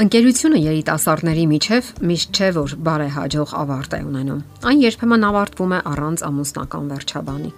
[0.00, 4.38] Ընկերությունը երիտասարդների միջև միշտ չէ որ բարեհաջող ավարտ է ունենում։
[4.70, 7.50] Այն երբեմն ավարտվում է առանց ամուսնական վերջաբանի։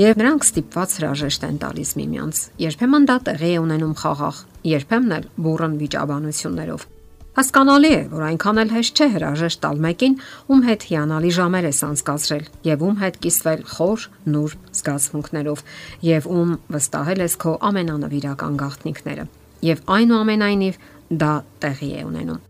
[0.00, 4.38] Եվ նրանք ստիպված հրաժեշտ են տալիս միմյանց։ Երբեմն դա տեղի է ունենում խաղաղ,
[4.72, 6.86] երբեմն էլ բուրըն վիճաբանություններով։
[7.32, 10.16] Հասկանալի է, որ այնքան էլ հեշտ չէ հրաժեշտ տալ մեկին,
[10.52, 15.62] ում հետ հիանալի ժամեր ես անցկացրել եւ ում հետ կիսվել խոր, նուրբ զգացմունքներով
[16.08, 19.24] եւ ում վստահել ես քո ամենանվիրական գաղտնիքները։
[19.62, 20.76] Եվ այնուամենայնիվ
[21.20, 22.40] դա տեղի է ունենում։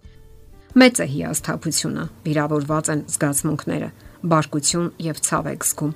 [0.72, 3.88] Մեծ է հիասթափությունը, վիրավորված են զգացմունքները,
[4.32, 5.92] բարկություն եւ ցավ է զգում։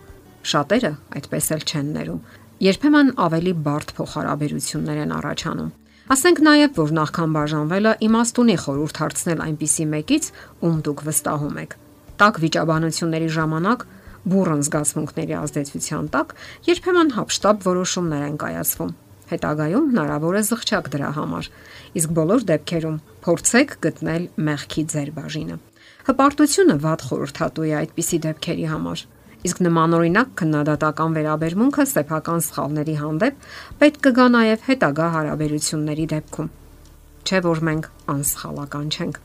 [0.50, 2.20] Շատերը այդպես էլ չեն ներում։
[2.66, 5.70] Երբեմն ավելի բարդ փոխհարաբերություններ են առաջանում։
[6.06, 10.28] Ասենք նաև, որ նախքան բաժանվելը իմաստունի խորհուրդ հարցնել այնպիսի մեկից,
[10.66, 11.72] ում դուք վստահում եք։
[12.20, 13.80] Տակ վիճաբանությունների ժամանակ
[14.26, 16.36] բուրըն զգացմունքների ազդեցության տակ
[16.66, 18.94] երբեմն հապշտապ որոշումներ են կայացվում
[19.26, 21.46] Հետագայում հնարավոր է զղջակ դրա համար,
[21.98, 25.56] իսկ բոլոր դեպքերում փորձեք գտնել մեղքի ձեր բաժինը։
[26.06, 29.00] Հպարտությունը ված խորհրդատու է այդպիսի դեպքերի համար։
[29.46, 33.48] Իսկ նմանօրինակ քննադատական վերաբերմունքը սեփական սխալների հանդեպ
[33.82, 36.50] պետք կգա նաև հետագա հարաբերությունների դեպքում։
[37.26, 39.18] Չէ որ մենք անսխալական չենք։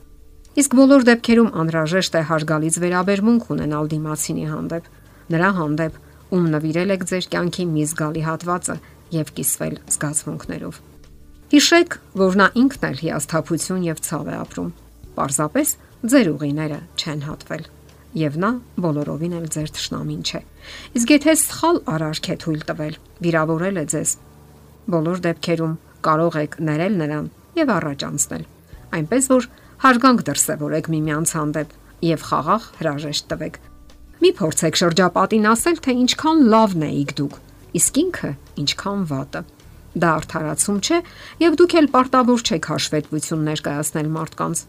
[0.62, 4.90] Իսկ բոլոր դեպքերում անհրաժեշտ է հարգալից վերաբերմունք ունենալ դիմացինի հանդեպ,
[5.32, 5.94] նրա հանդեպ,
[6.32, 8.76] ում նվիրել եք ձեր կյանքի մի զգալի հատվածը
[9.12, 10.80] եւ կիսվել զգացմունքներով։
[11.52, 14.70] Հիշեք, որ նա ինքն էլ հիասթափություն եւ ցավ է ապրում։
[15.18, 15.72] Պարզապես
[16.12, 17.64] ձեր ուղիները չեն հատվել
[18.22, 18.50] եւ նա
[18.84, 20.40] բոլորովին էլ ձեր ճշնամին չէ։
[21.00, 24.10] Իսկ եթե սխալ արարք է թույլ տվել, վիրավորել է ձեզ,
[24.92, 25.76] բոլոր դեպքերում
[26.08, 28.44] կարող եք ներել նրան եւ առաջ անցնել։
[28.96, 29.48] Այնպես որ
[29.84, 31.78] հարգանք դրսևորեք միմյանց հանդեպ
[32.12, 33.56] եւ խաղաղ հրաժեշտ տվեք։
[34.22, 37.40] Մի փորձեք շրջապատին ասել, թե ինչքան լավն եք դուք
[37.78, 38.30] իսկ ինքը
[38.62, 39.42] ինչքան վատը։
[39.92, 40.98] Դա արդարացում չէ,
[41.42, 44.62] եւ դուք էլ պարտավոր չեք հաշվետվություն ներկայացնել մարդկանց։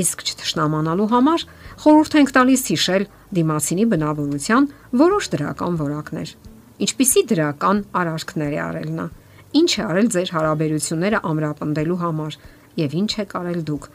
[0.00, 1.44] Իսկ չթշնամանալու համար
[1.82, 3.04] խորհուրդ ենք տալիս հիշել
[3.36, 4.68] դիմասինի բնավորության
[5.02, 6.32] որոշ դրական որակներ։
[6.86, 9.06] Ինչպիսի դրական արարքներ է արել նա։
[9.60, 12.36] Ինչ է արել ձեր հարաբերությունները ամրապնդելու համար
[12.80, 13.88] եւ ինչ է կարել դուք։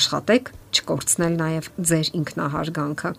[0.00, 3.10] Աշխատեք չկորցնել նաեւ ձեր ինքնահարգանքը։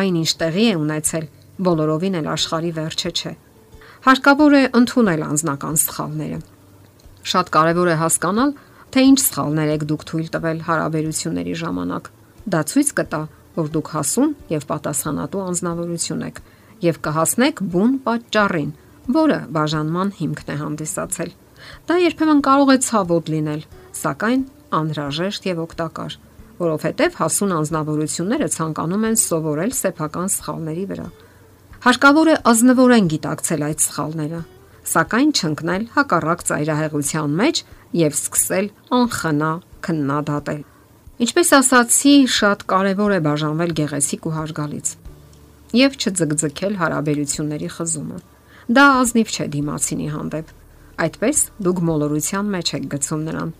[0.00, 1.24] Այնինչ տեղի է ունեցել,
[1.64, 3.32] բոլորովին էլ աշխարի վերջը չէ
[4.04, 6.38] հարկավոր է ընդունել անznական սխալները։
[7.24, 8.50] Շատ կարևոր է հասկանալ,
[8.92, 12.10] թե ինչ սխալներ եք դուք թույլ տվել հարաբերությունների ժամանակ։
[12.52, 13.22] Դա ցույց կտա,
[13.56, 16.42] որ դուք հասուն եւ պատասխանատու անznավորություն եք
[16.84, 18.70] եւ կհասնեք բուն պատճառին,
[19.16, 21.34] որը բաժանման հիմքն է հանդիսացել։
[21.88, 23.66] Դա երբեմն կարող է ցավոտ լինել,
[24.04, 24.46] սակայն
[24.84, 26.20] անհրաժեշտ եւ օգտակար,
[26.60, 31.12] որովհետեւ հասուն անznավորությունները ցանկանում են սովորել սեփական սխալների վրա
[31.84, 34.38] Հարկավոր է ազնվորեն գիտակցել այդ սխալները,
[34.88, 37.60] սակայն չընկնել հակառակ ծայրահեղության մեջ
[38.00, 39.50] եւ սկսել անխնա
[39.84, 40.62] քննադատել։
[41.28, 44.94] Ինչպես ասացի, շատ կարևոր է բաժանվել գեղեցիկ ու հարգալից
[45.84, 48.18] եւ չձգձգել հարաբերությունների խզումը։
[48.80, 50.52] Դա ազնիվ չէ դիմացինի հանդեպ։
[51.04, 53.56] Այդպես դուք մոլորության մեջ եք գցում նրան։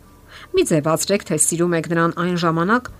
[0.54, 2.94] Մի ձևացրեք, թե սիրում եք նրան այն ժամանակ,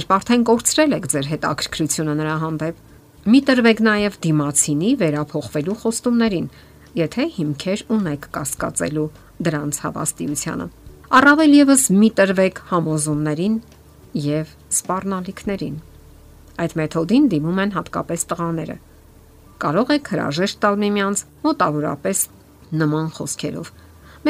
[0.00, 2.86] երբ արդեն կորցրել եք ձեր հետ ակրկրությունը նրա հանդեպ
[3.20, 6.44] Մի տրվեք նաև դիմացինի վերափոխվելու խոստումներին,
[6.96, 9.04] եթե հիմքեր ունեք կասկածելու
[9.44, 10.66] դրանց հավաստիությանը։
[11.20, 13.58] Առավել եւս մի տրվեք համոզումներին
[14.24, 15.76] եւ սպառնալիքներին։
[16.64, 18.76] Այդ մեթոդին դիմում են հատկապես տղաները։
[19.60, 22.18] Կարող եք հրաժեշտ տալ միմյանց մոտավորապես
[22.80, 23.72] նման խոսքերով։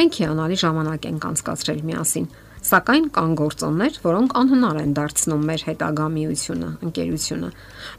[0.00, 2.27] Մենք հիանալի ժամանակ ենք անցկացրել միասին
[2.60, 7.48] Սակայն կան գործոններ, որոնք անհնար են դարձնում մեր հետագա միությունը, ընկերությունը։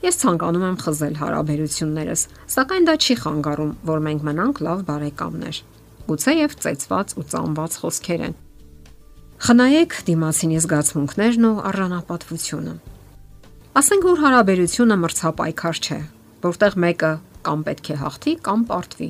[0.06, 5.62] Ես ցանկանում եմ խզել հարաբերություններս, սակայն դա չի խանգարում, որ մենք մնանք լավ բարեկամներ։
[6.12, 8.38] Գուցե եւ ծեծված ու ծամված խոսքեր են։
[9.42, 12.74] Խնայեք դիմացինի զգացմունքներն ու առանապատվությունը։
[13.82, 16.00] Ասենք որ հարաբերությունը մրցապայքար չէ,
[16.46, 17.12] որտեղ մեկը
[17.48, 19.10] կամ պետք է հաղթի, կամ պարտվի։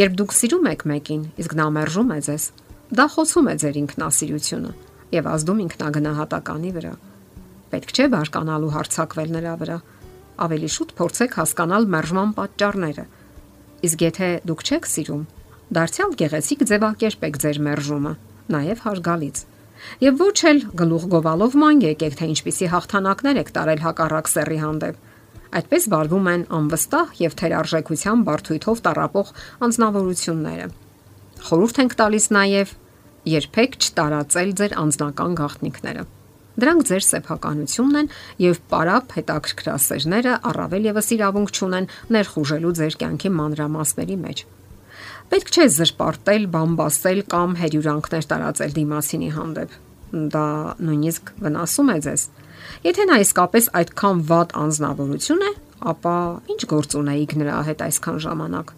[0.00, 2.44] Երբ դուք սիրում եք մեկին, իսկ նա մերժում է ձեզ,
[2.92, 4.70] Դա խոցում է ձեր ինքնասիրությունը
[5.14, 6.90] եւ ազդում ինքնագնահատականի վրա։
[7.72, 9.78] Պետք չէ բարկանալու հարցակվել նրա վրա։
[10.44, 13.04] Ավելի շուտ փորձեք հասկանալ մերժման պատճառները։
[13.88, 15.24] Իսկ եթե դուք չեք սիրում,
[15.78, 18.14] դարձյալ գեղեցիկ ձևակերպեք ձեր մերժումը,
[18.52, 19.42] նաև հարգալից։
[20.04, 25.02] Եվ ոչ էլ գլուխ գովալով ման եկեք, թե ինչպիսի հաղթանակներ եք տարել հակառակ սեռի հանդեպ։
[25.54, 29.28] Այդպես վարվում են անվստահ եւ թերարժեքության բարթույթով տարապող
[29.68, 30.66] անznավորությունները։
[31.44, 32.74] Խորհուրդ ենք տալիս նաև
[33.34, 36.04] երբեք չտարածել ձեր անձնական գաղտնիքները։
[36.54, 38.10] Դրանք ձեր սեփականությունն են
[38.44, 44.44] եւ պարապ հետաքրքրասերները առավել եւս իրավունք չունեն ներխուժելու ձեր կյանքի մանրամասների մեջ։
[45.34, 49.76] Պետք չէ զրպարտել, բամբասել կամ հերյուրանքներ տարածել դիմասինի հանդեպ։
[50.14, 50.46] դա
[50.84, 52.24] նույնիսկ վնասում է ձեզ։
[52.84, 55.50] Եթե նա իսկապես այդքան վատ անznավորություն է,
[55.90, 56.16] ապա
[56.54, 58.74] ինչ գործ ունեիք նրա հետ այսքան ժամանակ։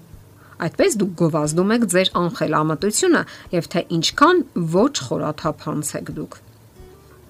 [0.57, 3.23] Այդպես դուք գովազդում եք ձեր անխելամտությունը
[3.53, 4.39] եւ թե ինչքան
[4.73, 6.37] ոչ խորաթափանց եք դուք։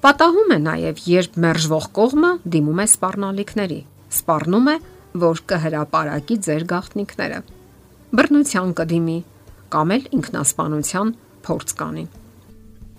[0.07, 3.81] Պատահում է նաեւ, երբ մերժվող կողմը դիմում է սпарնալիքների։
[4.17, 4.77] Սպառնում է,
[5.27, 7.41] որ կհրաապարակի ձեր գաղտնիքները։
[8.17, 9.19] Բռնության կդիմի
[9.75, 11.13] կամ էլ ինքնասպանության
[11.47, 12.05] փորձ կանի։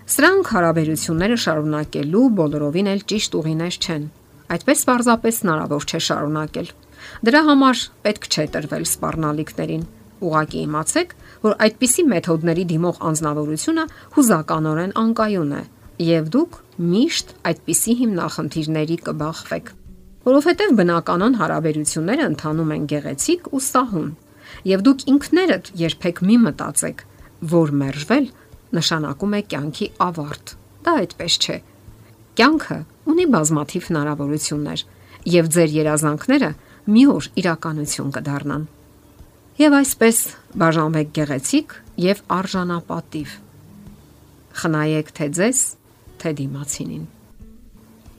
[0.08, 4.04] Սրանք հարաբերությունները շարունակելու բոլորովին էլ ճիշտ ուղիներ չեն։
[4.48, 6.70] Այդպես պարզապես հնարավոր չէ շարունակել։
[7.28, 9.82] Դրա համար պետք չէ տրվել սпарնալիքներին։
[10.18, 11.16] Ուղղակի իմացեք,
[11.46, 13.84] որ այդպիսի մեթոդների դիմող անznավորությունը
[14.18, 15.64] հուզականորեն անկայուն է,
[16.08, 16.62] եւ դուք
[16.94, 19.76] միշտ այդպիսի հիմնախնդիրների կբախվեք
[20.28, 24.08] որովհետև բնականon հարաբերությունները ընթանում են գեղեցիկ ու սահուն։
[24.68, 27.04] Եվ դուք ինքներդ երբեք մի մտածեք,
[27.52, 28.26] որ մերժվել
[28.78, 30.54] նշանակում է կյանքի ավարտ։
[30.84, 31.58] Դա այդպես չէ։
[32.38, 32.78] Կյանքը
[33.12, 34.82] ունի բազմաթիվ հնարավորություններ,
[35.38, 36.50] եւ ձեր երազանքները
[36.92, 38.68] մի օր իրականություն կդառնան։
[39.58, 40.18] Եվ այսպես
[40.54, 43.30] բաժանվեք գեղեցիկ եւ արժանապատիվ։
[44.58, 45.62] Խնայեք թե ձեզ,
[46.22, 47.02] թե դիմացինին։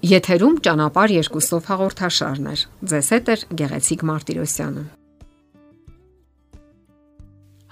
[0.10, 2.56] Եթերում ճանապար երկուսով հաղորդաշարն է։
[2.92, 4.84] Ձեզ հետ է գեղեցիկ Մարտիրոսյանը։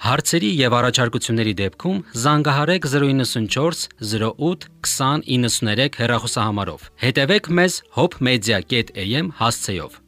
[0.07, 10.03] Հարցերի եւ առաջարկությունների դեպքում զանգահարեք 094 08 2093 հեռախոսահամարով։ Հետևեք մեզ hopmedia.am հասցեով։